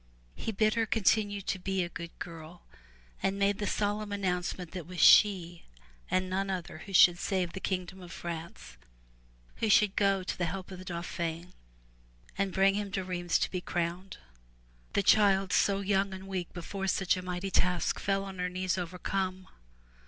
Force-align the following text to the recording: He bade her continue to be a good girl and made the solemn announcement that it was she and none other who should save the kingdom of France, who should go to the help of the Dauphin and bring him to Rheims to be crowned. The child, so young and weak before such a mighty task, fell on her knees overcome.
He 0.33 0.51
bade 0.51 0.73
her 0.73 0.87
continue 0.87 1.41
to 1.41 1.59
be 1.59 1.83
a 1.83 1.87
good 1.89 2.09
girl 2.17 2.63
and 3.21 3.37
made 3.37 3.59
the 3.59 3.67
solemn 3.67 4.11
announcement 4.11 4.71
that 4.71 4.79
it 4.79 4.87
was 4.87 4.99
she 4.99 5.65
and 6.09 6.27
none 6.27 6.49
other 6.49 6.79
who 6.79 6.91
should 6.93 7.19
save 7.19 7.53
the 7.53 7.59
kingdom 7.59 8.01
of 8.01 8.11
France, 8.11 8.77
who 9.57 9.69
should 9.69 9.95
go 9.95 10.23
to 10.23 10.35
the 10.35 10.45
help 10.47 10.71
of 10.71 10.79
the 10.79 10.85
Dauphin 10.85 11.53
and 12.35 12.51
bring 12.51 12.73
him 12.73 12.89
to 12.93 13.03
Rheims 13.03 13.37
to 13.37 13.51
be 13.51 13.61
crowned. 13.61 14.17
The 14.93 15.03
child, 15.03 15.53
so 15.53 15.81
young 15.81 16.15
and 16.15 16.27
weak 16.27 16.51
before 16.51 16.87
such 16.87 17.15
a 17.15 17.21
mighty 17.21 17.51
task, 17.51 17.99
fell 17.99 18.23
on 18.23 18.39
her 18.39 18.49
knees 18.49 18.79
overcome. 18.79 19.49